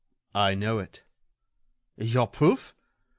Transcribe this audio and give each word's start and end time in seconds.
"I 0.33 0.55
know 0.55 0.79
it." 0.79 1.03
"Your 1.95 2.25
proof?" 2.25 2.73